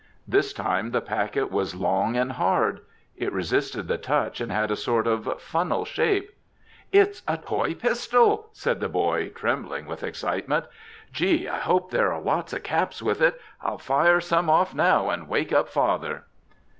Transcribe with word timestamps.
This 0.27 0.51
time 0.51 0.89
the 0.93 0.99
packet 0.99 1.51
was 1.51 1.75
long 1.75 2.17
and 2.17 2.31
hard. 2.31 2.79
It 3.15 3.31
resisted 3.31 3.87
the 3.87 3.99
touch 3.99 4.41
and 4.41 4.51
had 4.51 4.71
a 4.71 4.75
sort 4.75 5.05
of 5.05 5.39
funnel 5.39 5.85
shape. 5.85 6.31
"It's 6.91 7.21
a 7.27 7.37
toy 7.37 7.75
pistol!" 7.75 8.49
said 8.51 8.79
the 8.79 8.89
boy, 8.89 9.29
trembling 9.29 9.85
with 9.85 10.01
excitement. 10.01 10.65
"Gee! 11.13 11.47
I 11.47 11.59
hope 11.59 11.91
there 11.91 12.11
are 12.11 12.19
lots 12.19 12.51
of 12.51 12.63
caps 12.63 13.03
with 13.03 13.21
it! 13.21 13.39
I'll 13.61 13.77
fire 13.77 14.19
some 14.19 14.49
off 14.49 14.73
now 14.73 15.11
and 15.11 15.27
wake 15.27 15.53
up 15.53 15.69
father." 15.69 16.23